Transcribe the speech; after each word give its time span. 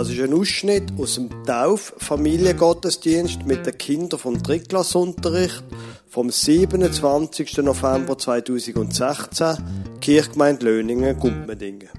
Das 0.00 0.08
ist 0.08 0.18
ein 0.18 0.32
Ausschnitt 0.32 0.84
aus 0.98 1.16
dem 1.16 1.28
Tauf-Familiengottesdienst 1.44 3.44
mit 3.44 3.66
den 3.66 3.76
Kindern 3.76 4.18
vom 4.18 4.42
Drittklassunterricht 4.42 5.62
vom 6.08 6.30
27. 6.30 7.58
November 7.58 8.16
2016, 8.16 9.58
Kirchgemeinde 10.00 10.64
Löningen, 10.64 11.18
Gumpmendingen. 11.18 11.90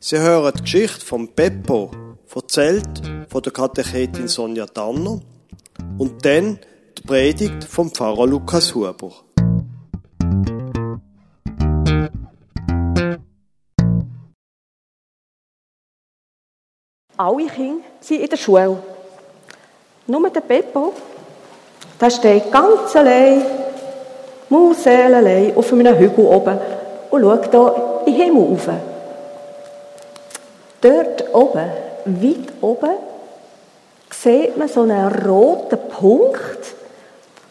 Sie 0.00 0.18
hören 0.18 0.52
die 0.56 0.62
Geschichte 0.62 1.06
von 1.06 1.32
Beppo, 1.32 1.92
erzählt 2.34 3.02
von 3.28 3.40
der 3.40 3.52
Katechetin 3.52 4.26
Sonja 4.26 4.66
Tanner 4.66 5.20
und 5.96 6.24
dann 6.24 6.58
die 6.98 7.02
Predigt 7.02 7.62
vom 7.62 7.92
Pfarrer 7.92 8.26
Lukas 8.26 8.74
Huber. 8.74 9.12
Alle 17.20 17.46
Kinder 17.48 17.82
sind 17.98 18.20
in 18.20 18.28
der 18.28 18.36
Schule. 18.36 18.76
Nur 20.06 20.30
der 20.30 20.40
Beppo, 20.40 20.92
der 22.00 22.10
steht 22.10 22.52
ganz 22.52 22.94
allein, 22.94 23.44
mauselenlein, 24.48 25.56
auf 25.56 25.72
einem 25.72 25.98
Hügel 25.98 26.24
oben 26.24 26.58
und 27.10 27.22
schaut 27.22 27.50
hier 27.50 27.66
in 28.06 28.14
den 28.14 28.14
Himmel 28.14 28.42
rauf. 28.44 28.68
Dort 30.80 31.34
oben, 31.34 31.70
weit 32.04 32.52
oben, 32.60 32.96
sieht 34.10 34.56
man 34.56 34.68
so 34.68 34.82
einen 34.82 35.12
roten 35.26 35.78
Punkt, 35.88 36.74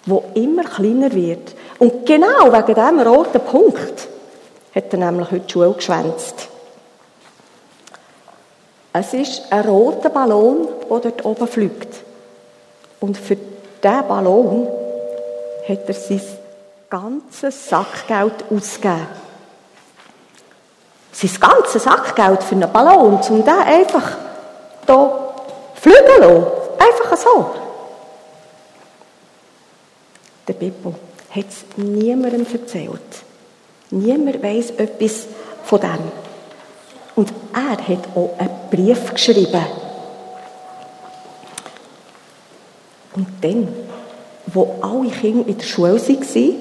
der 0.06 0.24
immer 0.36 0.64
kleiner 0.64 1.12
wird. 1.12 1.56
Und 1.78 2.06
genau 2.06 2.54
wegen 2.54 2.74
diesem 2.74 3.00
roten 3.02 3.42
Punkt 3.42 4.08
hat 4.74 4.94
er 4.94 4.98
nämlich 4.98 5.30
heute 5.30 5.42
die 5.42 5.52
Schule 5.52 5.74
geschwänzt. 5.74 6.48
Es 9.00 9.14
ist 9.14 9.44
ein 9.52 9.64
roter 9.64 10.10
Ballon, 10.10 10.68
der 10.90 11.00
dort 11.00 11.24
oben 11.24 11.48
fliegt. 11.48 11.98
Und 13.00 13.16
für 13.16 13.36
diesen 13.36 14.08
Ballon 14.08 14.68
hat 15.70 15.88
er 15.88 15.94
sein 15.94 16.22
ganzes 16.90 17.70
Sackgeld 17.70 18.46
ausgegeben. 18.50 19.06
Sein 21.12 21.30
ganzes 21.40 21.84
Sackgeld 21.84 22.42
für 22.42 22.56
einen 22.56 22.72
Ballon, 22.72 23.20
um 23.20 23.46
den 23.46 23.48
einfach 23.48 24.18
hier 24.88 25.20
fliegen 25.76 25.98
zu 26.16 26.22
lassen. 26.22 26.46
Einfach 26.80 27.18
so. 27.18 27.52
Der 30.48 30.54
Bippo 30.54 30.96
hat 31.30 31.46
es 31.48 31.66
niemandem 31.78 32.48
erzählt. 32.52 33.02
Niemand 33.92 34.42
weiß 34.42 34.72
etwas 34.72 35.28
von 35.66 35.82
dem. 35.82 36.27
Und 37.18 37.34
er 37.52 37.72
hat 37.72 38.08
auch 38.16 38.30
einen 38.38 38.70
Brief 38.70 39.12
geschrieben. 39.12 39.66
Und 43.16 43.28
dann, 43.42 43.68
wo 44.46 44.78
alle 44.82 45.10
Kinder 45.10 45.48
in 45.48 45.58
der 45.58 45.66
Schule 45.66 46.00
waren, 46.00 46.56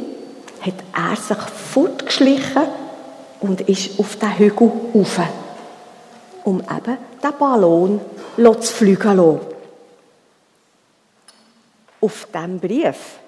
hat 0.62 0.74
er 0.94 1.16
sich 1.16 1.36
fortgeschlichen 1.36 2.62
und 3.40 3.60
ist 3.68 4.00
auf 4.00 4.16
den 4.16 4.38
Hügel 4.38 4.72
rauf, 4.94 5.20
um 6.44 6.60
eben 6.60 6.98
den 7.22 7.38
Ballon 7.38 8.00
zu 8.36 8.72
fliegen. 8.72 9.40
Auf 12.00 12.28
diesem 12.32 12.58
Brief, 12.58 13.18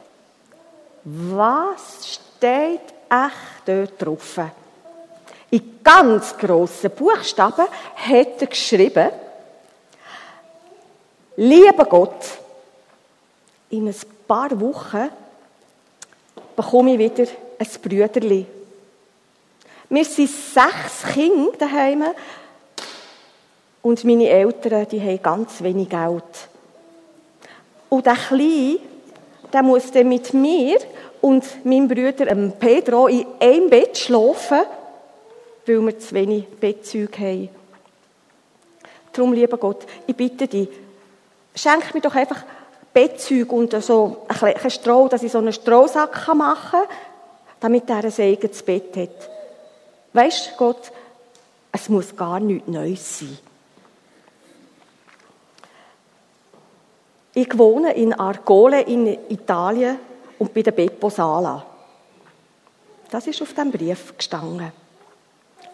was 1.04 2.08
steht 2.08 2.94
echt 3.10 3.66
dort 3.66 3.92
drauf? 4.00 4.40
In 5.50 5.80
ganz 5.82 6.36
grossen 6.36 6.90
Buchstaben 6.90 7.66
hat 7.96 8.40
er 8.40 8.46
geschrieben, 8.46 9.10
Lieber 11.40 11.84
Gott, 11.84 12.24
in 13.70 13.86
ein 13.86 13.94
paar 14.26 14.60
Wochen 14.60 15.08
bekomme 16.56 16.94
ich 16.94 16.98
wieder 16.98 17.30
ein 17.58 17.68
Brüderli. 17.80 18.44
Wir 19.88 20.04
sind 20.04 20.30
sechs 20.30 21.14
Kinder 21.14 21.52
daheim 21.56 22.06
und 23.82 24.02
meine 24.02 24.28
Eltern, 24.28 24.88
die 24.88 25.00
haben 25.00 25.22
ganz 25.22 25.62
wenig 25.62 25.88
Geld. 25.88 26.24
Und 27.88 28.04
der 28.04 28.16
Kleine, 28.16 28.80
der 29.52 29.62
muss 29.62 29.92
dann 29.92 30.08
mit 30.08 30.34
mir 30.34 30.78
und 31.20 31.64
meinem 31.64 31.86
Bruder 31.86 32.34
Pedro 32.58 33.06
in 33.06 33.26
einem 33.38 33.70
Bett 33.70 33.96
schlafen 33.96 34.62
weil 35.68 35.80
wir 35.80 35.98
zu 35.98 36.14
wenig 36.14 36.46
Bettzeug 36.48 37.18
haben. 37.18 37.48
Darum, 39.12 39.32
lieber 39.32 39.56
Gott, 39.56 39.86
ich 40.06 40.16
bitte 40.16 40.46
dich, 40.46 40.68
schenk 41.54 41.94
mir 41.94 42.00
doch 42.00 42.14
einfach 42.14 42.42
Bettzeug 42.92 43.52
und 43.52 43.82
so 43.82 44.26
ein 44.28 44.70
Stroh, 44.70 45.08
dass 45.08 45.22
ich 45.22 45.32
so 45.32 45.38
einen 45.38 45.52
Strohsack 45.52 46.34
machen 46.34 46.80
kann, 46.80 46.96
damit 47.60 47.88
er 47.90 48.04
ein 48.04 48.12
eigenes 48.18 48.62
Bett 48.62 48.96
hat. 48.96 49.30
Weißt 50.12 50.56
Gott, 50.56 50.90
es 51.72 51.88
muss 51.88 52.16
gar 52.16 52.40
nichts 52.40 52.68
Neues 52.68 53.18
sein. 53.18 53.38
Ich 57.34 57.56
wohne 57.56 57.92
in 57.92 58.14
Argole 58.14 58.80
in 58.82 59.06
Italien 59.28 59.98
und 60.38 60.52
bei 60.52 60.62
der 60.62 60.72
Beppo 60.72 61.08
Sala. 61.08 61.64
Das 63.10 63.26
ist 63.26 63.40
auf 63.42 63.54
dem 63.54 63.70
Brief 63.70 64.16
gestanden. 64.16 64.72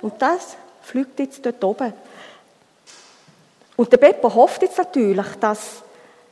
Und 0.04 0.20
das 0.20 0.54
fliegt 0.82 1.18
jetzt 1.18 1.46
dort 1.46 1.64
oben. 1.64 1.94
Und 3.74 3.90
der 3.90 3.96
Beppo 3.96 4.34
hofft 4.34 4.60
jetzt 4.60 4.76
natürlich, 4.76 5.26
dass 5.40 5.82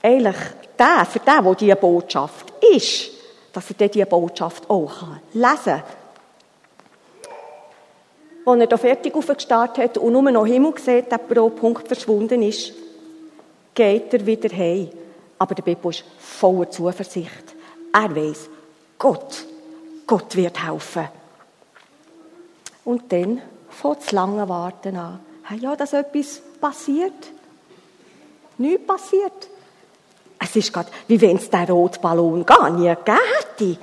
eigentlich 0.03 0.37
der, 0.79 1.07
für 1.07 1.21
den, 1.21 1.43
der 1.43 1.55
diese 1.55 1.77
Botschaft 1.77 2.53
ist, 2.75 3.13
dass 3.51 3.71
er 3.71 3.89
diese 3.89 4.05
Botschaft 4.05 4.69
auch 4.69 4.93
lesen 5.33 5.65
kann. 5.65 5.83
Als 8.45 8.61
er 8.61 8.67
da 8.67 8.77
fertig 8.77 9.15
aufgestartet 9.15 9.83
hat 9.83 9.97
und 9.97 10.13
nur 10.13 10.31
noch 10.31 10.45
Himmel 10.45 10.75
sieht, 10.77 11.11
der 11.11 11.17
pro 11.17 11.49
Punkt 11.49 11.89
verschwunden 11.89 12.43
ist, 12.43 12.75
geht 13.75 14.13
er 14.13 14.27
wieder 14.27 14.55
heim. 14.55 14.91
Aber 15.39 15.55
der 15.55 15.63
Beppo 15.63 15.89
ist 15.89 16.05
voller 16.19 16.71
Zuversicht. 16.71 17.55
Er 17.91 18.15
weiß, 18.15 18.51
Gott, 18.99 19.47
Gott 20.07 20.37
wird 20.37 20.63
helfen. 20.63 21.09
Und 22.85 23.11
dann 23.11 23.41
von 23.73 23.97
das 23.97 24.13
lange 24.13 24.49
Warten 24.49 24.97
an. 24.97 25.21
Ja, 25.59 25.77
dass 25.77 25.93
etwas 25.93 26.41
passiert. 26.61 27.13
Nichts 28.59 28.87
passiert. 28.87 29.49
Es 30.39 30.57
ist 30.57 30.73
gerade, 30.73 30.91
wie 31.09 31.21
wenn 31.21 31.37
es 31.37 31.51
den 31.51 31.65
roten 31.65 32.01
Ballon 32.01 32.45
gar 32.45 32.71
nie 32.71 32.89
gegeben 32.89 33.19
hätte. 33.39 33.79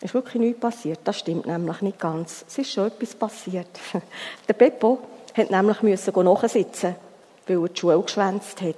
Es 0.00 0.04
ist 0.06 0.14
wirklich 0.14 0.40
nichts 0.40 0.60
passiert. 0.60 1.00
Das 1.04 1.18
stimmt 1.18 1.46
nämlich 1.46 1.82
nicht 1.82 1.98
ganz. 1.98 2.44
Es 2.48 2.58
ist 2.58 2.72
schon 2.72 2.86
etwas 2.86 3.14
passiert. 3.14 3.68
Der 4.48 4.54
Beppo 4.54 4.98
hat 5.36 5.50
nämlich 5.50 5.82
müssen 5.82 6.24
nachsitzen, 6.24 6.96
weil 7.46 7.62
er 7.62 7.68
die 7.68 7.80
Schule 7.80 8.00
geschwänzt 8.00 8.60
hat. 8.62 8.76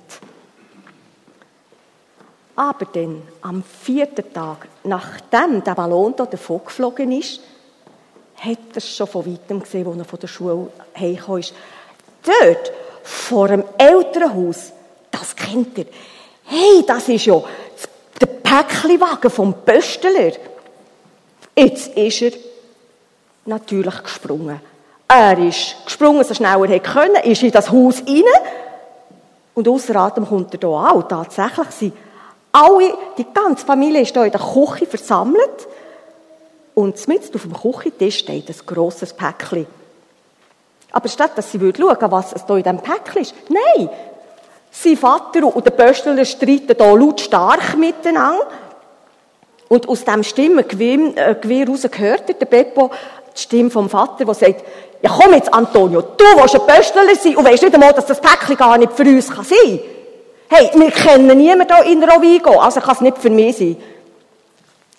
Aber 2.56 2.84
dann, 2.86 3.22
am 3.41 3.62
vierten 3.62 4.32
Tag, 4.32 4.69
nachdem 4.84 5.64
der 5.64 5.74
Ballon 5.74 6.14
hier 6.16 6.26
davon 6.26 6.60
geflogen 6.64 7.12
ist, 7.12 7.41
hat 8.44 8.58
er 8.75 8.80
schon 8.80 9.06
von 9.06 9.26
weitem 9.26 9.60
gesehen, 9.60 9.86
als 9.86 9.98
er 9.98 10.04
von 10.04 10.19
der 10.19 10.26
Schule 10.26 10.69
heimgekommen 10.98 11.41
ist. 11.41 11.54
Dort, 12.25 12.72
vor 13.04 13.48
dem 13.48 13.64
Elternhaus, 13.78 14.72
das 15.10 15.36
kennt 15.36 15.78
er. 15.78 15.86
Hey, 16.44 16.84
das 16.86 17.08
ist 17.08 17.26
ja 17.26 17.41
der 18.20 18.26
Päckchenwagen 18.26 19.30
vom 19.30 19.54
Pöstler. 19.64 20.32
Jetzt 21.54 21.97
ist 21.97 22.22
er 22.22 22.32
natürlich 23.44 24.03
gesprungen. 24.03 24.60
Er 25.06 25.39
ist 25.39 25.77
gesprungen, 25.84 26.24
so 26.24 26.34
schnell 26.34 26.71
er 26.71 26.80
können, 26.80 27.22
ist 27.24 27.42
in 27.42 27.53
das 27.53 27.71
Haus 27.71 28.03
rein. 28.06 28.22
Und 29.54 29.68
außer 29.68 29.94
Atem 29.94 30.27
kommt 30.27 30.54
er 30.54 30.60
hier 30.60 30.68
auch. 30.68 31.03
Tatsächlich 31.03 31.71
sind 31.71 31.92
alle, 32.53 32.94
die 33.18 33.27
ganze 33.33 33.66
Familie 33.66 34.00
ist 34.00 34.12
hier 34.12 34.24
in 34.24 34.33
der 34.33 34.41
Küche 34.41 34.86
versammelt. 34.86 35.68
Und 36.74 37.07
mit 37.09 37.34
auf 37.34 37.42
dem 37.42 37.53
Küchentisch 37.53 38.19
steht 38.19 38.48
ein 38.48 38.66
grosses 38.66 39.13
Päckchen. 39.13 39.66
Aber 40.91 41.09
statt 41.09 41.33
dass 41.36 41.51
sie 41.51 41.59
schauen 41.59 41.97
was 42.10 42.33
es 42.33 42.42
hier 42.47 42.57
in 42.57 42.63
diesem 42.63 42.78
Päckchen 42.80 43.22
ist, 43.22 43.34
nein! 43.48 43.89
Sein 44.71 44.97
Vater 44.97 45.54
und 45.54 45.66
der 45.66 45.71
Pöstler 45.71 46.24
streiten 46.24 46.74
hier 46.78 46.98
lautstark 46.98 47.77
miteinander. 47.77 48.47
Und 49.69 49.86
aus 49.86 50.04
diesem 50.04 50.24
Stimmengewirr 50.24 51.16
äh, 51.16 51.65
raus 51.69 51.86
gehört 51.91 52.28
der 52.28 52.47
Beppo 52.47 52.91
die 53.36 53.41
Stimme 53.41 53.71
vom 53.71 53.89
Vater, 53.91 54.25
der 54.25 54.34
sagt, 54.34 54.65
ja 55.03 55.10
komm 55.10 55.34
jetzt, 55.34 55.53
Antonio, 55.53 56.01
du 56.01 56.25
willst 56.36 56.54
ein 56.54 56.66
Pöstler 56.66 57.03
sein 57.15 57.36
und 57.36 57.45
weißt 57.45 57.63
nicht 57.63 57.75
einmal, 57.75 57.92
dass 57.92 58.07
das 58.07 58.21
Päckchen 58.21 58.57
gar 58.57 58.78
nicht 58.78 58.92
für 58.92 59.04
uns 59.04 59.30
kann 59.30 59.45
sein 59.45 59.80
Hey, 60.48 60.71
wir 60.75 60.91
kennen 60.91 61.39
niemanden 61.39 61.75
hier 61.83 61.92
in 61.92 62.04
Rovigo, 62.04 62.59
also 62.59 62.80
kann 62.80 62.95
es 62.95 63.01
nicht 63.01 63.18
für 63.18 63.30
mich 63.30 63.57
sein. 63.57 63.77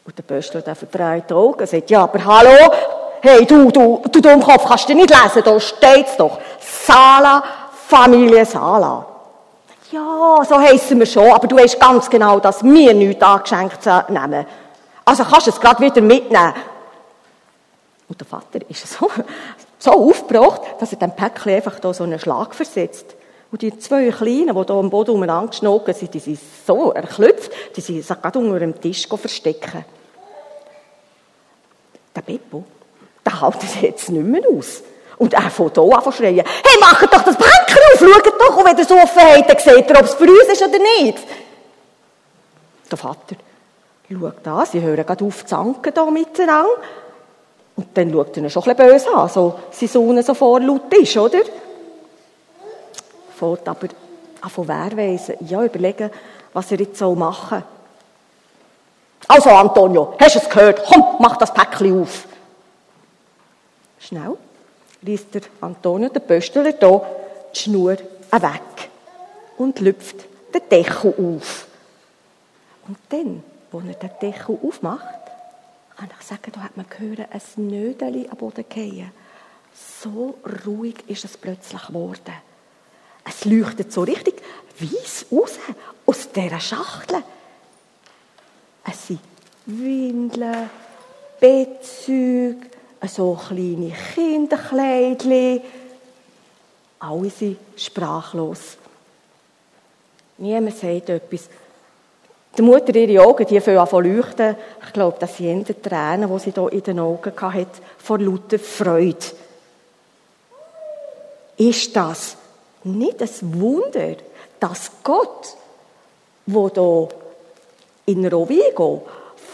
Und 0.06 0.18
der 0.18 0.24
Böstler, 0.24 0.62
der 0.62 0.76
verdreht 0.76 1.30
die 1.30 1.34
Augen, 1.34 1.66
sagt, 1.66 1.90
ja, 1.90 2.04
aber 2.04 2.24
hallo, 2.26 2.74
hey, 3.22 3.46
du, 3.46 3.72
du, 3.72 4.02
du 4.12 4.22
Dummkopf, 4.22 4.66
kannst 4.66 4.90
du 4.90 4.96
nicht 4.96 5.10
lesen, 5.10 5.42
da 5.44 5.60
steht's 5.60 6.18
doch. 6.18 6.40
Sala 6.60 7.44
Familie 7.88 8.46
Sala. 8.46 9.06
Ja, 9.92 10.40
so 10.48 10.60
heissen 10.60 11.00
wir 11.00 11.06
schon, 11.06 11.32
aber 11.32 11.48
du 11.48 11.56
weißt 11.56 11.80
ganz 11.80 12.10
genau, 12.10 12.40
dass 12.40 12.64
wir 12.64 12.94
nichts 12.94 13.22
angeschenkt 13.22 13.86
nehmen. 14.10 14.46
Also 15.06 15.24
kannst 15.24 15.48
du 15.48 15.52
es 15.52 15.60
gerade 15.60 15.82
wieder 15.82 16.02
mitnehmen. 16.02 16.54
Und 18.10 18.20
der 18.20 18.28
Vater 18.28 18.60
ist 18.68 18.88
so, 18.88 19.10
so 19.80 19.92
aufgebracht, 19.92 20.62
dass 20.80 20.92
er 20.92 21.00
dem 21.00 21.12
Päckchen 21.12 21.56
einfach 21.56 21.80
da 21.80 21.94
so 21.94 22.04
einen 22.04 22.20
Schlag 22.20 22.54
versetzt. 22.56 23.16
Und 23.54 23.62
die 23.62 23.78
zwei 23.78 24.10
Kleinen, 24.10 24.56
die 24.56 24.66
da 24.66 24.74
am 24.74 24.90
Boden 24.90 25.12
umeinander 25.12 25.52
geschnogen 25.52 25.94
sind, 25.94 26.12
die 26.12 26.20
sind 26.20 26.40
so 26.66 26.92
erklüpft, 26.92 27.52
die 27.76 27.82
sind 27.82 28.04
sich 28.04 28.20
gerade 28.20 28.40
unter 28.40 28.58
dem 28.58 28.82
Tisch 28.82 29.08
verstecken. 29.08 29.86
Der 32.16 32.22
Beppo, 32.22 32.64
der 33.24 33.42
hält 33.42 33.62
das 33.62 33.80
jetzt 33.80 34.10
nicht 34.10 34.26
mehr 34.26 34.42
aus. 34.50 34.82
Und 35.20 35.36
er 35.36 35.52
fängt 35.52 35.76
hier 35.76 35.84
an 35.84 36.12
schreien, 36.12 36.44
hey, 36.44 36.80
macht 36.82 37.14
doch 37.14 37.22
das 37.22 37.38
Bänker 37.38 37.80
auf, 37.94 38.00
schaut 38.00 38.34
doch, 38.40 38.58
und 38.58 38.66
wenn 38.66 38.76
ihr 38.76 38.84
es 38.84 38.92
offen 38.92 39.22
habt, 39.22 39.48
dann 39.48 39.60
seht 39.60 39.88
ihr, 39.88 40.00
ob 40.00 40.06
es 40.06 40.16
für 40.16 40.24
uns 40.24 40.52
ist 40.52 40.62
oder 40.64 40.80
nicht. 40.80 41.20
Der 42.90 42.98
Vater 42.98 43.36
schaut 44.10 44.48
an, 44.48 44.66
sie 44.66 44.82
hören 44.82 45.06
gerade 45.06 45.24
auf 45.26 45.42
zu 45.42 45.46
zanken 45.46 45.94
hier 45.94 46.12
miteinander. 46.12 46.72
Und 47.76 47.96
dann 47.96 48.12
schaut 48.12 48.36
er 48.36 48.44
ihn 48.46 48.50
schon 48.50 48.64
ein 48.64 48.76
bisschen 48.76 48.92
böse 48.94 49.14
an, 49.16 49.30
so 49.30 49.60
sein 49.70 49.90
Sohn 49.90 50.24
so 50.24 50.34
vorlaut 50.34 50.92
ist, 50.96 51.16
oder? 51.18 51.42
Fährt 53.38 53.68
aber 53.68 53.88
an 54.42 54.50
von 54.50 54.68
Wehrweisen, 54.68 55.36
ja, 55.42 55.64
überlegen, 55.64 56.10
was 56.54 56.72
er 56.72 56.80
jetzt 56.80 57.00
machen 57.02 57.50
soll. 57.50 57.64
Also, 59.28 59.50
Antonio, 59.50 60.16
hast 60.20 60.36
du 60.36 60.40
es 60.40 60.50
gehört? 60.50 60.84
Komm, 60.86 61.16
mach 61.20 61.38
das 61.38 61.54
Päckchen 61.54 62.02
auf. 62.02 62.28
Schnell 64.00 64.38
liest 65.02 65.34
der 65.34 65.44
Antonio, 65.62 66.10
der 66.10 66.20
Pöstler, 66.20 66.64
hier 66.64 66.74
die 66.74 67.60
Schnur 67.60 67.98
weg 68.32 68.90
und 69.58 69.80
lüpft 69.80 70.26
den 70.54 70.62
Deckel 70.70 71.14
auf. 71.18 71.68
Und 72.88 72.98
dann, 73.10 73.44
als 73.72 73.84
er 73.86 74.10
den 74.10 74.20
Deckel 74.22 74.60
aufmacht, 74.62 75.24
kann 75.96 76.10
ich 76.20 76.28
sagen, 76.28 76.52
da 76.54 76.62
hat 76.62 76.76
man 76.76 76.86
gehört, 76.90 77.30
ein 77.32 77.68
Nödeli 77.68 78.28
am 78.30 78.38
Boden 78.38 78.66
fallen. 78.70 79.12
So 80.02 80.38
ruhig 80.66 80.96
ist 81.08 81.24
es 81.24 81.38
plötzlich 81.38 81.88
geworden. 81.88 82.34
Es 83.24 83.46
leuchtet 83.46 83.92
so 83.92 84.02
richtig 84.02 84.36
weiss 84.80 85.26
raus 85.32 85.60
aus 86.06 86.30
dieser 86.32 86.60
Schachtel. 86.60 87.24
Es 88.90 89.08
sind 89.08 89.20
Windeln, 89.66 90.70
Bettzeug, 91.40 92.70
so 93.08 93.40
kleine 93.48 93.94
Kinderkleidchen. 94.14 95.62
Alle 97.00 97.30
sind 97.30 97.58
sprachlos. 97.78 98.78
Niemand 100.38 100.78
sagt 100.78 101.10
etwas. 101.10 101.50
Die 102.58 102.62
Mutter, 102.62 102.96
ihre 102.96 103.24
Augen, 103.26 103.46
die 103.48 103.60
fangen 103.60 103.80
an 103.80 104.04
leuchten. 104.04 104.56
Ich 104.86 104.94
glaube, 104.94 105.18
das 105.20 105.38
sind 105.38 105.68
die 105.68 105.74
Tränen, 105.74 106.32
die 106.32 106.40
sie 106.40 106.52
hier 106.52 106.72
in 106.72 106.84
den 106.84 107.00
Augen 107.00 107.34
hatte, 107.42 107.82
vor 107.98 108.20
lauter 108.20 108.60
Freude. 108.60 109.18
Ist 111.58 111.96
das 111.96 112.38
nicht 112.86 113.22
ein 113.22 113.62
Wunder, 113.62 114.16
dass 114.60 114.92
Gott, 115.04 115.56
wo 116.46 116.70
hier 116.70 117.10
in 118.06 118.28
Rovigo 118.28 119.08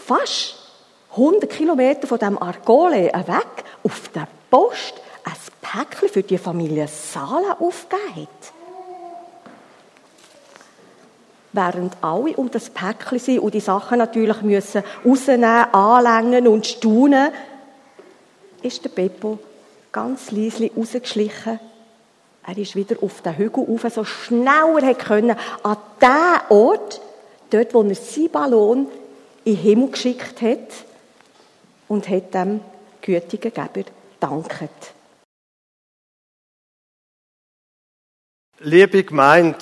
fast 0.06 0.56
100 1.12 1.48
Kilometer 1.50 2.06
von 2.06 2.18
dem 2.18 2.40
Argole 2.40 3.06
weg 3.06 3.64
auf 3.82 4.08
der 4.14 4.28
Post 4.50 4.94
ein 5.24 5.32
Päckchen 5.60 6.08
für 6.08 6.22
die 6.22 6.38
Familie 6.38 6.88
Sala 6.88 7.56
aufgegeben 7.60 8.22
hat? 8.22 8.52
während 11.52 11.96
alle 12.00 12.36
um 12.36 12.50
das 12.50 12.70
Päckchen 12.70 13.18
sind 13.18 13.40
und 13.40 13.54
die 13.54 13.60
Sachen 13.60 13.98
natürlich 13.98 14.40
müssen 14.42 14.82
rausnehmen, 15.04 15.74
anlängen 15.74 16.48
und 16.48 16.66
staunen, 16.66 17.32
ist 18.62 18.84
der 18.84 18.90
Beppo 18.90 19.38
ganz 19.90 20.30
leise 20.30 20.70
rausgeschlichen. 20.76 21.58
Er 22.46 22.56
ist 22.56 22.74
wieder 22.74 22.96
auf 23.02 23.20
den 23.22 23.36
Hügel 23.36 23.64
rauf, 23.64 23.86
so 23.92 24.04
schnell 24.04 24.78
er 24.82 24.94
konnte, 24.94 25.36
an 25.62 25.76
den 26.00 26.56
Ort, 26.56 27.00
dort, 27.50 27.74
wo 27.74 27.82
er 27.82 27.94
seinen 27.94 28.30
Ballon 28.30 28.86
in 29.44 29.54
den 29.54 29.62
Himmel 29.62 29.90
geschickt 29.90 30.40
hat 30.40 30.84
und 31.88 32.08
hat 32.08 32.34
dem 32.34 32.60
gütigen 33.02 33.52
Geber 33.52 33.88
danket. 34.18 34.70
Liebe 38.60 39.04
Gemeinde, 39.04 39.58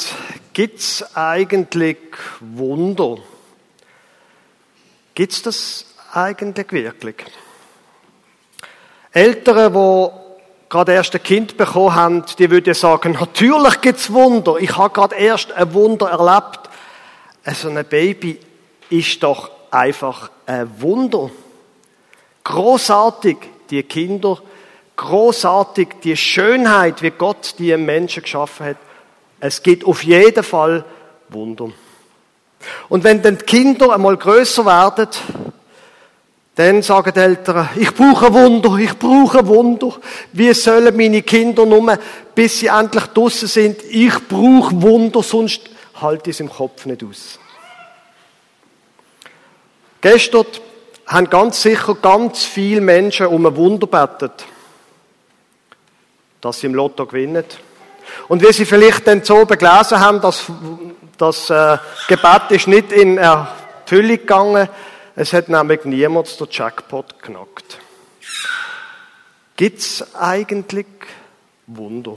gibt 0.53 0.81
es 0.81 1.05
eigentlich 1.15 1.99
Wunder? 2.41 3.19
Gibt 5.15 5.33
es 5.33 5.43
das 5.43 5.87
eigentlich 6.13 6.73
wirklich? 6.73 7.17
Eltern, 9.13 9.73
die 9.73 10.28
gerade 10.69 10.93
erst 10.93 11.15
ein 11.15 11.23
Kind 11.23 11.57
bekommen 11.57 11.95
haben, 11.95 12.25
die 12.39 12.51
würden 12.51 12.75
sagen, 12.75 13.13
natürlich 13.13 13.81
gibt 13.81 13.99
es 13.99 14.13
Wunder. 14.13 14.57
Ich 14.59 14.77
habe 14.77 14.93
gerade 14.93 15.17
erst 15.17 15.53
ein 15.53 15.73
Wunder 15.73 16.11
erlebt. 16.11 16.69
So 17.55 17.69
ein 17.69 17.85
Baby 17.85 18.39
ist 18.91 19.23
doch 19.23 19.51
einfach 19.71 20.31
ein 20.47 20.69
Wunder. 20.81 21.31
Großartig, 22.45 23.37
die 23.71 23.83
Kinder, 23.83 24.39
großartig, 24.97 25.89
die 26.03 26.17
Schönheit, 26.17 27.03
wie 27.03 27.11
Gott 27.11 27.55
die 27.59 27.77
Menschen 27.77 28.23
geschaffen 28.23 28.67
hat. 28.67 28.77
Es 29.41 29.63
gibt 29.63 29.87
auf 29.87 30.03
jeden 30.03 30.43
Fall 30.43 30.85
Wunder. 31.29 31.71
Und 32.89 33.05
wenn 33.05 33.23
dann 33.23 33.39
die 33.39 33.45
Kinder 33.45 33.93
einmal 33.95 34.17
größer 34.17 34.67
werden, 34.67 35.09
dann 36.59 36.83
sagen 36.83 37.13
die 37.15 37.21
Eltern, 37.21 37.69
ich 37.77 37.95
brauche 37.95 38.35
Wunder, 38.35 38.75
ich 38.79 38.99
brauche 38.99 39.47
Wunder. 39.47 39.95
Wie 40.33 40.53
sollen 40.53 40.97
meine 40.97 41.23
Kinder 41.23 41.65
nur, 41.65 41.97
bis 42.35 42.59
sie 42.59 42.67
endlich 42.67 43.05
draussen 43.07 43.47
sind, 43.47 43.85
ich 43.85 44.27
brauche 44.27 44.83
Wunder, 44.83 45.23
sonst 45.23 45.61
halte 46.01 46.31
ich 46.31 46.37
es 46.37 46.41
im 46.41 46.51
Kopf 46.51 46.85
nicht 46.85 47.05
aus. 47.05 47.39
Gestern 50.01 50.47
haben 51.07 51.31
ganz 51.31 51.63
sicher 51.63 51.95
ganz 51.95 52.43
viele 52.43 52.81
Menschen 52.81 53.27
um 53.27 53.47
ein 53.47 53.55
Wunder 53.55 53.87
betet, 53.87 54.45
dass 56.41 56.59
sie 56.59 56.67
im 56.67 56.75
Lotto 56.75 57.07
gewinnen. 57.07 57.45
Und 58.27 58.43
wie 58.43 58.53
Sie 58.53 58.65
vielleicht 58.65 59.07
dann 59.07 59.23
so 59.23 59.47
gelesen 59.47 60.01
haben, 60.01 60.21
dass 60.21 60.47
das 61.19 61.51
äh, 61.51 61.79
Gebet 62.09 62.51
ist 62.51 62.67
nicht 62.67 62.91
in 62.91 63.17
Erfüllung 63.17 64.17
gegangen. 64.17 64.69
Es 65.21 65.33
hat 65.33 65.49
nämlich 65.49 65.85
niemand 65.85 66.39
den 66.39 66.47
Jackpot 66.49 67.21
knackt. 67.21 67.79
Gibt 69.57 69.81
es 69.81 70.15
eigentlich 70.15 70.87
Wunder? 71.67 72.15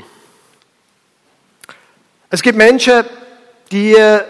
Es 2.29 2.43
gibt 2.43 2.59
Menschen, 2.59 3.03
die 3.71 3.93
äh, 3.93 4.21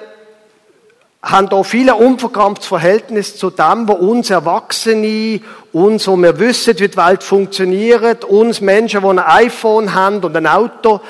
haben 1.21 1.49
da 1.49 1.63
viele 1.63 1.95
unverkrampftes 1.95 2.69
Verhältnis 2.69 3.35
zu 3.35 3.49
dem, 3.49 3.89
wo 3.89 3.91
uns 3.91 4.29
Erwachsene, 4.29 5.41
uns, 5.73 6.07
wo 6.07 6.15
wir 6.15 6.39
wissen, 6.39 6.79
wie 6.79 6.87
die 6.87 6.95
Welt 6.95 7.23
funktioniert, 7.23 8.23
uns 8.23 8.61
Menschen, 8.61 9.01
die 9.01 9.07
ein 9.07 9.19
iPhone 9.19 9.93
haben 9.93 10.23
und 10.23 10.33
ein 10.37 10.47
Auto, 10.47 11.01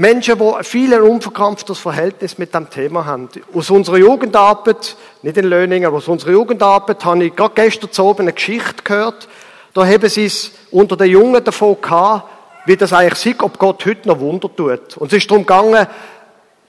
Menschen, 0.00 0.38
die 0.38 0.64
viel 0.64 0.94
ein 0.94 1.02
unverkrampftes 1.02 1.80
Verhältnis 1.80 2.38
mit 2.38 2.54
dem 2.54 2.70
Thema 2.70 3.04
haben. 3.04 3.28
Aus 3.52 3.68
unserer 3.68 3.96
Jugendarbeit, 3.96 4.96
nicht 5.22 5.36
in 5.36 5.46
Löningen, 5.46 5.86
aber 5.86 5.96
aus 5.96 6.06
unserer 6.06 6.30
Jugendarbeit 6.30 7.04
habe 7.04 7.24
ich 7.24 7.34
gerade 7.34 7.54
gestern 7.56 7.90
zu 7.90 8.04
oben 8.04 8.20
eine 8.20 8.32
Geschichte 8.32 8.84
gehört. 8.84 9.26
Da 9.74 9.84
haben 9.84 10.08
sie 10.08 10.26
es 10.26 10.52
unter 10.70 10.96
den 10.96 11.10
Jungen 11.10 11.42
davon 11.42 11.80
gehabt, 11.80 12.30
wie 12.66 12.76
das 12.76 12.92
eigentlich 12.92 13.18
sieht, 13.18 13.42
ob 13.42 13.58
Gott 13.58 13.84
heute 13.86 14.06
noch 14.06 14.20
Wunder 14.20 14.48
tut. 14.54 14.96
Und 14.98 15.12
es 15.12 15.18
ist 15.18 15.28
darum 15.32 15.44
gegangen, 15.44 15.88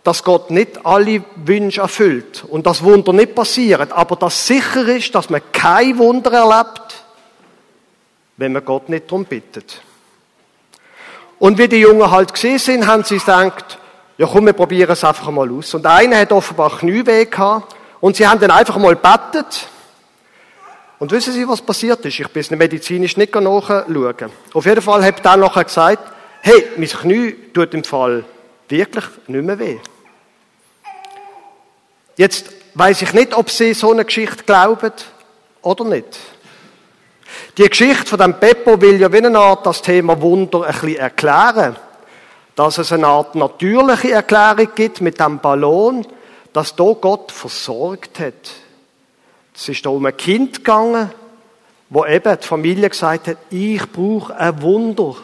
dass 0.04 0.24
Gott 0.24 0.50
nicht 0.50 0.84
alle 0.84 1.24
Wünsche 1.36 1.82
erfüllt 1.82 2.44
und 2.50 2.66
das 2.66 2.84
Wunder 2.84 3.14
nicht 3.14 3.36
passiert, 3.36 3.92
aber 3.92 4.16
dass 4.16 4.48
sicher 4.48 4.88
ist, 4.88 5.14
dass 5.14 5.30
man 5.30 5.42
kein 5.52 6.00
Wunder 6.00 6.32
erlebt, 6.32 7.04
wenn 8.38 8.54
man 8.54 8.66
Gott 8.66 8.90
nicht 8.90 9.06
darum 9.06 9.26
bittet. 9.26 9.84
Und 11.39 11.58
wie 11.58 11.67
die 11.67 11.77
Jungen 11.77 12.12
halt 12.12 12.34
gesehen 12.34 12.60
sind, 12.60 12.86
haben 12.86 13.03
sie 13.03 13.17
gedacht, 13.17 13.79
ja 14.17 14.27
komm, 14.27 14.46
wir 14.46 14.53
probieren 14.53 14.91
es 14.91 15.03
einfach 15.03 15.31
mal 15.31 15.50
aus. 15.50 15.74
Und 15.74 15.86
einer 15.86 16.19
hat 16.19 16.31
offenbar 16.31 16.77
Knieweh 16.77 17.25
gehabt 17.25 17.75
und 18.01 18.17
sie 18.17 18.27
haben 18.27 18.39
dann 18.39 18.51
einfach 18.51 18.77
mal 18.77 18.96
bettet. 18.96 19.67
Und 21.00 21.12
wissen 21.12 21.31
Sie, 21.31 21.48
was 21.48 21.62
passiert 21.62 22.03
ist? 22.05 22.19
Ich 22.19 22.27
bin 22.27 22.41
es 22.41 22.51
medizinisch 22.51 23.15
nicht 23.15 23.34
nachschauen. 23.34 24.31
Auf 24.53 24.65
jeden 24.65 24.81
Fall 24.81 25.03
hat 25.03 25.25
er 25.25 25.38
nachher 25.38 25.63
gesagt, 25.63 26.12
hey, 26.41 26.67
mein 26.75 26.89
Knie 26.89 27.36
tut 27.53 27.74
im 27.74 27.86
Fall 27.86 28.25
wirklich 28.67 29.05
nicht 29.27 29.46
mehr 29.46 29.58
weh. 29.58 29.77
Jetzt 32.17 32.51
weiß 32.74 33.01
ich 33.01 33.13
nicht, 33.13 33.34
ob 33.34 33.50
Sie 33.50 33.74
so 33.74 33.93
eine 33.93 34.03
Geschichte 34.03 34.43
glauben 34.43 34.91
oder 35.62 35.86
nicht. 35.86 36.19
Die 37.58 37.70
Geschichte 37.70 38.06
von 38.06 38.20
dem 38.20 38.40
Beppo 38.40 38.80
will 38.82 39.00
ja 39.00 39.12
wie 39.12 39.18
eine 39.18 39.38
Art 39.38 39.66
das 39.66 39.82
Thema 39.82 40.22
Wunder 40.22 40.64
ein 40.64 40.74
bisschen 40.74 40.98
erklären. 40.98 41.76
dass 42.60 42.78
es 42.78 42.92
eine 42.92 43.08
Art 43.08 43.36
natürliche 43.36 44.12
Erklärung 44.12 44.68
gibt 44.76 45.00
mit 45.00 45.18
dem 45.18 45.40
Ballon, 45.40 46.06
dass 46.52 46.76
da 46.76 46.92
Gott 46.92 47.32
versorgt 47.32 48.20
hat. 48.20 48.52
Es 49.56 49.70
ist 49.70 49.86
da 49.86 49.92
um 49.92 50.06
ein 50.06 50.18
Kind 50.18 50.58
gegangen, 50.58 51.10
wo 51.90 52.06
eben 52.06 52.38
die 52.38 52.46
Familie 52.46 52.90
gesagt 52.90 53.30
hat, 53.30 53.38
ich 53.50 53.90
brauche 53.90 54.36
ein 54.36 54.62
Wunder. 54.62 55.16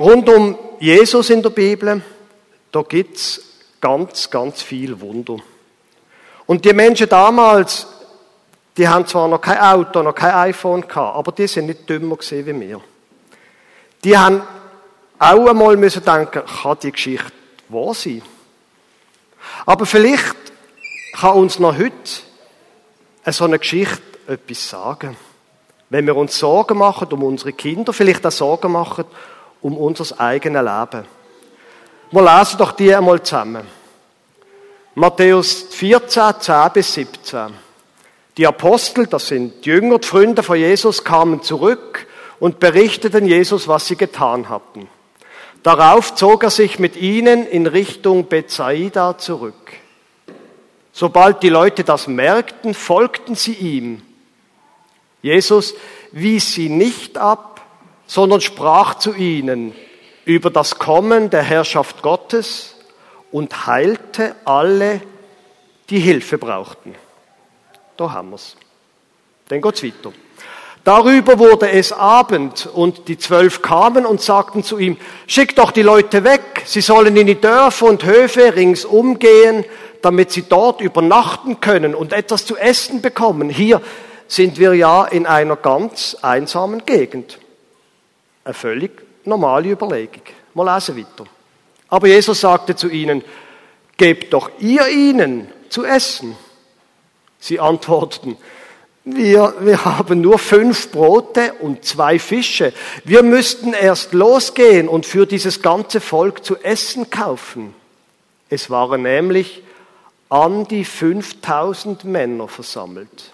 Rund 0.00 0.28
um 0.28 0.58
Jesus 0.80 1.30
in 1.30 1.40
der 1.40 1.50
Bibel, 1.50 2.02
da 2.72 2.82
gibt's 2.82 3.40
ganz, 3.80 4.28
ganz 4.28 4.60
viel 4.60 5.00
Wunder. 5.00 5.36
Und 6.46 6.64
die 6.64 6.72
Menschen 6.72 7.08
damals, 7.08 7.86
die 8.76 8.88
haben 8.88 9.06
zwar 9.06 9.28
noch 9.28 9.40
kein 9.40 9.58
Auto, 9.58 10.02
noch 10.02 10.14
kein 10.14 10.34
iPhone 10.34 10.82
gehabt, 10.82 11.16
aber 11.16 11.32
die 11.32 11.46
sind 11.46 11.66
nicht 11.66 11.88
dümmer 11.88 12.16
gesehen 12.16 12.46
wie 12.46 12.68
wir. 12.68 12.80
Die 14.02 14.16
haben 14.16 14.42
auch 15.18 15.46
einmal 15.46 15.76
müssen 15.76 16.04
denken, 16.04 16.42
kann 16.44 16.78
die 16.82 16.92
Geschichte 16.92 17.32
wahr 17.68 17.94
sein? 17.94 18.22
Aber 19.64 19.86
vielleicht 19.86 20.36
kann 21.14 21.34
uns 21.34 21.58
noch 21.58 21.78
heute 21.78 21.92
so 23.26 23.44
eine 23.44 23.58
Geschichte 23.58 24.02
etwas 24.26 24.68
sagen. 24.68 25.16
Wenn 25.90 26.06
wir 26.06 26.16
uns 26.16 26.38
Sorgen 26.38 26.78
machen 26.78 27.08
um 27.12 27.22
unsere 27.22 27.52
Kinder, 27.52 27.92
vielleicht 27.92 28.26
auch 28.26 28.32
Sorgen 28.32 28.72
machen 28.72 29.04
um 29.62 29.76
unser 29.76 30.20
eigenes 30.20 30.62
Leben. 30.62 31.06
Wir 32.10 32.38
lesen 32.38 32.58
doch 32.58 32.72
die 32.72 32.94
einmal 32.94 33.22
zusammen. 33.22 33.66
Matthäus 34.96 35.66
14, 35.70 36.34
10 36.38 36.72
bis 36.72 36.94
17. 36.94 37.52
Die 38.36 38.46
Apostel, 38.46 39.08
das 39.08 39.26
sind 39.26 39.66
Jünger, 39.66 39.98
die 39.98 40.06
Freunde 40.06 40.44
von 40.44 40.56
Jesus, 40.56 41.02
kamen 41.02 41.42
zurück 41.42 42.06
und 42.38 42.60
berichteten 42.60 43.26
Jesus, 43.26 43.66
was 43.66 43.88
sie 43.88 43.96
getan 43.96 44.48
hatten. 44.48 44.88
Darauf 45.64 46.14
zog 46.14 46.44
er 46.44 46.50
sich 46.50 46.78
mit 46.78 46.94
ihnen 46.94 47.44
in 47.44 47.66
Richtung 47.66 48.26
Bethsaida 48.26 49.18
zurück. 49.18 49.54
Sobald 50.92 51.42
die 51.42 51.48
Leute 51.48 51.82
das 51.82 52.06
merkten, 52.06 52.72
folgten 52.72 53.34
sie 53.34 53.54
ihm. 53.54 54.00
Jesus 55.22 55.74
wies 56.12 56.52
sie 56.52 56.68
nicht 56.68 57.18
ab, 57.18 57.62
sondern 58.06 58.40
sprach 58.40 58.94
zu 58.94 59.12
ihnen 59.12 59.74
über 60.24 60.50
das 60.50 60.78
Kommen 60.78 61.30
der 61.30 61.42
Herrschaft 61.42 62.00
Gottes 62.00 62.73
und 63.34 63.66
heilte 63.66 64.36
alle, 64.44 65.00
die 65.90 65.98
Hilfe 65.98 66.38
brauchten. 66.38 66.94
Da 67.96 68.12
haben 68.12 68.30
wir's. 68.30 68.54
Dann 69.48 69.60
geht's 69.60 69.82
weiter. 69.82 70.12
Darüber 70.84 71.40
wurde 71.40 71.68
es 71.68 71.92
Abend 71.92 72.68
und 72.72 73.08
die 73.08 73.18
Zwölf 73.18 73.60
kamen 73.60 74.06
und 74.06 74.20
sagten 74.20 74.62
zu 74.62 74.78
ihm, 74.78 74.98
schick 75.26 75.56
doch 75.56 75.72
die 75.72 75.82
Leute 75.82 76.22
weg, 76.22 76.62
sie 76.64 76.80
sollen 76.80 77.16
in 77.16 77.26
die 77.26 77.40
Dörfer 77.40 77.86
und 77.86 78.04
Höfe 78.04 78.54
ringsum 78.54 79.18
gehen, 79.18 79.64
damit 80.00 80.30
sie 80.30 80.44
dort 80.48 80.80
übernachten 80.80 81.60
können 81.60 81.96
und 81.96 82.12
etwas 82.12 82.46
zu 82.46 82.56
essen 82.56 83.02
bekommen. 83.02 83.50
Hier 83.50 83.82
sind 84.28 84.60
wir 84.60 84.74
ja 84.74 85.06
in 85.06 85.26
einer 85.26 85.56
ganz 85.56 86.16
einsamen 86.22 86.86
Gegend. 86.86 87.40
Eine 88.44 88.54
völlig 88.54 88.92
normale 89.24 89.70
Überlegung. 89.70 90.22
Mal 90.54 90.72
lesen 90.72 90.96
weiter. 90.96 91.28
Aber 91.88 92.06
Jesus 92.06 92.40
sagte 92.40 92.76
zu 92.76 92.88
ihnen, 92.88 93.22
gebt 93.96 94.32
doch 94.32 94.50
ihr 94.58 94.88
ihnen 94.88 95.48
zu 95.68 95.84
essen. 95.84 96.36
Sie 97.38 97.60
antworteten, 97.60 98.36
wir, 99.04 99.54
wir 99.60 99.84
haben 99.84 100.22
nur 100.22 100.38
fünf 100.38 100.90
Brote 100.90 101.52
und 101.60 101.84
zwei 101.84 102.18
Fische. 102.18 102.72
Wir 103.04 103.22
müssten 103.22 103.74
erst 103.74 104.14
losgehen 104.14 104.88
und 104.88 105.04
für 105.04 105.26
dieses 105.26 105.60
ganze 105.60 106.00
Volk 106.00 106.42
zu 106.42 106.56
essen 106.56 107.10
kaufen. 107.10 107.74
Es 108.48 108.70
waren 108.70 109.02
nämlich 109.02 109.62
an 110.30 110.66
die 110.66 110.86
5000 110.86 112.04
Männer 112.04 112.48
versammelt. 112.48 113.32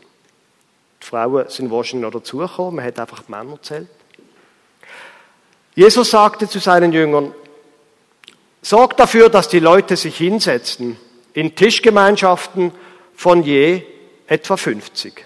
Die 1.00 1.06
Frauen 1.06 1.48
sind 1.48 1.70
wahrscheinlich 1.70 2.10
noch 2.10 2.18
dazugekommen, 2.18 2.76
man 2.76 2.84
hat 2.84 2.98
einfach 2.98 3.22
die 3.22 3.30
Männer 3.30 3.62
zählt. 3.62 3.88
Jesus 5.76 6.10
sagte 6.10 6.48
zu 6.48 6.58
seinen 6.58 6.92
Jüngern, 6.92 7.32
sorgt 8.62 9.00
dafür, 9.00 9.28
dass 9.28 9.48
die 9.48 9.58
Leute 9.58 9.96
sich 9.96 10.16
hinsetzen 10.16 10.96
in 11.32 11.54
Tischgemeinschaften 11.54 12.72
von 13.14 13.42
je 13.42 13.82
etwa 14.26 14.56
50. 14.56 15.24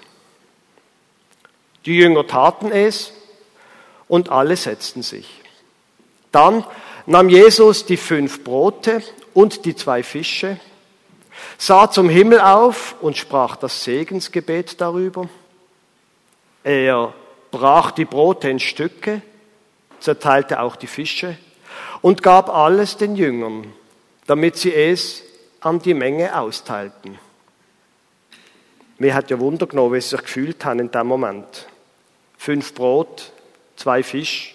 Die 1.86 1.96
Jünger 1.96 2.26
taten 2.26 2.70
es 2.70 3.12
und 4.08 4.30
alle 4.30 4.56
setzten 4.56 5.02
sich. 5.02 5.28
Dann 6.32 6.64
nahm 7.06 7.28
Jesus 7.28 7.84
die 7.86 7.96
fünf 7.96 8.42
Brote 8.42 9.02
und 9.34 9.64
die 9.64 9.76
zwei 9.76 10.02
Fische, 10.02 10.58
sah 11.58 11.90
zum 11.90 12.08
Himmel 12.08 12.40
auf 12.40 12.96
und 13.00 13.16
sprach 13.16 13.56
das 13.56 13.84
Segensgebet 13.84 14.80
darüber. 14.80 15.28
Er 16.62 17.12
brach 17.50 17.90
die 17.90 18.04
Brote 18.04 18.48
in 18.48 18.60
Stücke, 18.60 19.20
zerteilte 20.00 20.60
auch 20.60 20.76
die 20.76 20.86
Fische 20.86 21.36
und 22.02 22.23
gab 22.23 22.49
alles 22.49 22.97
den 22.97 23.16
Jüngern, 23.16 23.73
damit 24.26 24.57
sie 24.57 24.75
es 24.75 25.23
an 25.61 25.81
die 25.81 25.95
Menge 25.95 26.38
austeilten. 26.38 27.19
Mir 28.99 29.14
hat 29.14 29.31
ja 29.31 29.38
Wunder 29.40 29.66
genommen, 29.66 29.95
wie 29.95 30.00
sie 30.00 30.11
sich 30.11 30.23
gefühlt 30.23 30.64
haben 30.64 30.81
in 30.81 30.90
dem 30.90 31.07
Moment. 31.07 31.66
Fünf 32.38 32.75
Brot, 32.75 33.33
zwei 33.76 34.02
Fisch, 34.02 34.54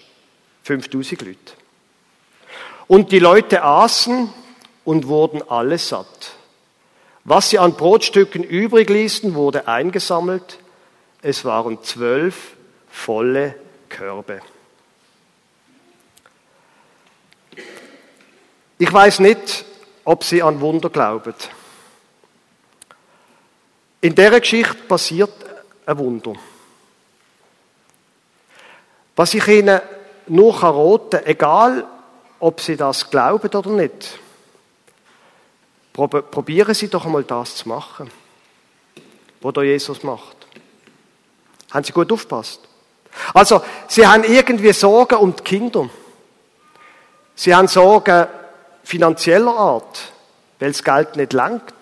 5000 0.62 1.22
Leute. 1.22 1.38
Und 2.86 3.12
die 3.12 3.18
Leute 3.18 3.62
aßen 3.62 4.32
und 4.84 5.08
wurden 5.08 5.42
alle 5.48 5.78
satt. 5.78 6.32
Was 7.24 7.50
sie 7.50 7.58
an 7.58 7.74
Brotstücken 7.74 8.42
übrig 8.42 8.88
ließen, 8.88 9.34
wurde 9.34 9.68
eingesammelt. 9.68 10.58
Es 11.22 11.44
waren 11.44 11.82
zwölf 11.82 12.56
volle 12.90 13.54
Körbe. 13.88 14.40
Ich 18.80 18.90
weiß 18.90 19.18
nicht, 19.18 19.66
ob 20.06 20.24
Sie 20.24 20.42
an 20.42 20.58
Wunder 20.58 20.88
glauben. 20.88 21.34
In 24.00 24.14
der 24.14 24.40
Geschichte 24.40 24.72
passiert 24.72 25.30
ein 25.84 25.98
Wunder. 25.98 26.32
Was 29.16 29.34
ich 29.34 29.46
Ihnen 29.46 29.82
nur 30.28 30.54
raten 30.62 31.10
kann, 31.10 31.26
egal 31.26 31.86
ob 32.38 32.62
Sie 32.62 32.74
das 32.74 33.10
glauben 33.10 33.50
oder 33.50 33.68
nicht, 33.68 34.18
probieren 35.92 36.72
Sie 36.72 36.88
doch 36.88 37.04
einmal 37.04 37.24
das 37.24 37.56
zu 37.56 37.68
machen, 37.68 38.10
was 39.42 39.52
da 39.52 39.62
Jesus 39.62 40.02
macht. 40.02 40.38
Haben 41.70 41.84
Sie 41.84 41.92
gut 41.92 42.10
aufgepasst? 42.10 42.62
Also, 43.34 43.62
Sie 43.88 44.06
haben 44.06 44.24
irgendwie 44.24 44.72
Sorgen 44.72 45.16
um 45.16 45.36
die 45.36 45.42
Kinder. 45.42 45.90
Sie 47.34 47.54
haben 47.54 47.68
Sorgen 47.68 48.39
finanzieller 48.82 49.56
Art, 49.56 50.12
weil 50.58 50.72
das 50.72 50.82
Geld 50.82 51.16
nicht 51.16 51.32
langt, 51.32 51.74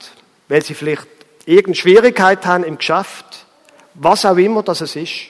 weil 0.49 0.63
sie 0.65 0.75
vielleicht 0.75 1.07
irgendeine 1.45 1.77
Schwierigkeit 1.77 2.45
haben 2.47 2.65
im 2.65 2.79
Geschäft, 2.79 3.47
was 3.95 4.25
auch 4.25 4.37
immer 4.37 4.63
das 4.63 4.81
es 4.81 4.97
ist. 4.97 5.29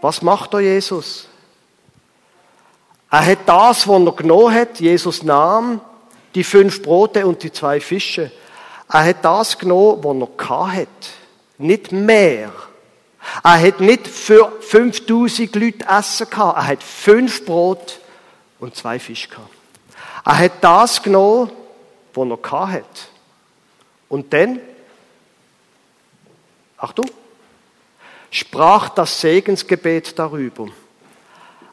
Was 0.00 0.22
macht 0.22 0.54
da 0.54 0.60
Jesus? 0.60 1.28
Er 3.10 3.24
hat 3.24 3.38
das, 3.46 3.88
was 3.88 4.02
er 4.02 4.12
genommen 4.12 4.54
hat, 4.54 4.80
Jesus 4.80 5.22
nahm, 5.22 5.80
die 6.34 6.44
fünf 6.44 6.82
Brote 6.82 7.26
und 7.26 7.42
die 7.42 7.52
zwei 7.52 7.80
Fische. 7.80 8.30
Er 8.90 9.04
hat 9.04 9.24
das 9.24 9.58
genommen, 9.58 10.02
was 10.02 10.48
er 10.48 10.72
hat. 10.72 10.88
Nicht 11.58 11.90
mehr. 11.90 12.52
Er 13.42 13.60
hat 13.60 13.80
nicht 13.80 14.06
für 14.06 14.52
5000 14.60 15.54
Leute 15.56 15.86
Essen 15.88 16.30
gehabt. 16.30 16.58
Er 16.58 16.66
hat 16.66 16.82
fünf 16.82 17.44
Brote 17.44 17.94
und 18.60 18.76
zwei 18.76 18.98
Fische 18.98 19.28
gehabt. 19.28 19.54
Er 20.24 20.38
hat 20.38 20.52
das 20.60 21.02
genommen, 21.02 21.50
was 22.14 22.28
er 22.52 22.72
hat. 22.72 23.08
Und 24.08 24.32
dann, 24.32 24.60
Achtung, 26.76 27.06
sprach 28.30 28.88
das 28.90 29.20
Segensgebet 29.20 30.18
darüber. 30.18 30.68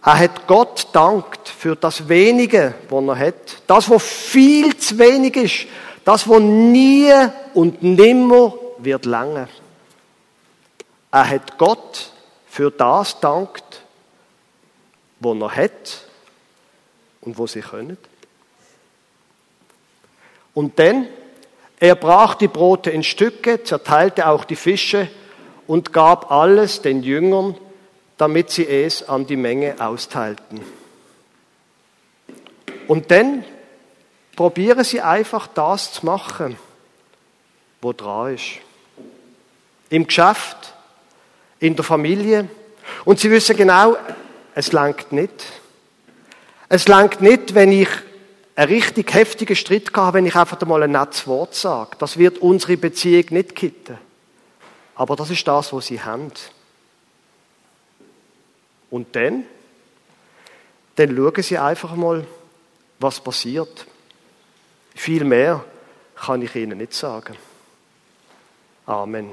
Er 0.03 0.19
hat 0.19 0.45
Gott 0.45 0.87
dankt 0.93 1.49
für 1.49 1.75
das 1.75 2.07
Wenige, 2.07 2.75
was 2.89 3.07
er 3.07 3.19
hat. 3.19 3.63
Das, 3.67 3.89
was 3.89 4.03
viel 4.03 4.77
zu 4.77 4.99
wenig 4.99 5.35
ist. 5.35 5.67
Das, 6.03 6.29
was 6.29 6.39
nie 6.39 7.11
und 7.55 7.81
nimmer 7.81 8.53
wird 8.77 9.05
lange. 9.05 9.47
Er 11.11 11.29
hat 11.29 11.57
Gott 11.57 12.11
für 12.47 12.69
das 12.69 13.19
dankt, 13.19 13.81
was 15.19 15.41
er 15.41 15.55
hat 15.55 16.04
und 17.25 17.37
wo 17.37 17.47
sie 17.47 17.61
können. 17.61 17.97
Und 20.53 20.79
dann, 20.79 21.07
er 21.79 21.95
brach 21.95 22.35
die 22.35 22.47
Brote 22.47 22.89
in 22.89 23.03
Stücke, 23.03 23.63
zerteilte 23.63 24.27
auch 24.27 24.45
die 24.45 24.55
Fische 24.55 25.09
und 25.67 25.91
gab 25.91 26.31
alles 26.31 26.81
den 26.81 27.03
Jüngern, 27.03 27.57
damit 28.17 28.51
sie 28.51 28.67
es 28.67 29.07
an 29.07 29.27
die 29.27 29.35
Menge 29.35 29.75
austeilten. 29.79 30.61
Und 32.87 33.11
dann 33.11 33.43
probieren 34.35 34.83
sie 34.83 35.01
einfach 35.01 35.47
das 35.47 35.91
zu 35.91 36.05
machen, 36.05 36.55
wo 37.81 37.93
dran 37.93 38.35
ist. 38.35 38.45
Im 39.89 40.07
Geschäft, 40.07 40.73
in 41.59 41.75
der 41.75 41.83
Familie. 41.83 42.47
Und 43.03 43.19
sie 43.19 43.31
wissen 43.31 43.57
genau, 43.57 43.97
es 44.53 44.71
langt 44.71 45.11
nicht. 45.11 45.45
Es 46.69 46.87
langt 46.87 47.21
nicht, 47.21 47.53
wenn 47.53 47.71
ich 47.71 47.89
einen 48.55 48.71
richtig 48.71 49.13
heftigen 49.13 49.55
Streit 49.55 49.91
habe, 49.95 50.17
wenn 50.17 50.25
ich 50.25 50.35
einfach 50.35 50.59
einmal 50.61 50.83
ein 50.83 50.91
nettes 50.91 51.27
Wort 51.27 51.55
sage. 51.55 51.97
Das 51.99 52.17
wird 52.17 52.39
unsere 52.39 52.77
Beziehung 52.77 53.25
nicht 53.29 53.55
kitten. 53.55 53.97
Aber 54.95 55.15
das 55.15 55.29
ist 55.29 55.47
das, 55.47 55.73
was 55.73 55.87
sie 55.87 56.01
haben. 56.01 56.31
Und 58.89 59.15
dann? 59.15 59.43
Dann 60.95 61.15
schauen 61.15 61.43
sie 61.43 61.57
einfach 61.57 61.95
mal, 61.95 62.25
was 62.99 63.19
passiert. 63.19 63.85
Viel 64.95 65.25
mehr 65.25 65.65
kann 66.15 66.41
ich 66.41 66.55
Ihnen 66.55 66.77
nicht 66.77 66.93
sagen. 66.93 67.35
Amen. 68.85 69.31